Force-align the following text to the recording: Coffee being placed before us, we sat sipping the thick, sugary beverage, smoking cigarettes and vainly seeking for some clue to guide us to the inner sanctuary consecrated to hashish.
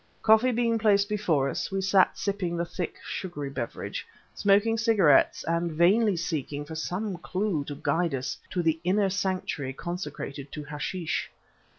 Coffee 0.23 0.51
being 0.51 0.79
placed 0.79 1.07
before 1.07 1.47
us, 1.47 1.69
we 1.69 1.79
sat 1.79 2.17
sipping 2.17 2.57
the 2.57 2.65
thick, 2.65 2.95
sugary 3.03 3.51
beverage, 3.51 4.07
smoking 4.33 4.75
cigarettes 4.75 5.43
and 5.47 5.71
vainly 5.71 6.17
seeking 6.17 6.65
for 6.65 6.73
some 6.73 7.17
clue 7.19 7.63
to 7.65 7.75
guide 7.75 8.15
us 8.15 8.35
to 8.49 8.63
the 8.63 8.79
inner 8.83 9.11
sanctuary 9.11 9.73
consecrated 9.73 10.51
to 10.53 10.63
hashish. 10.63 11.29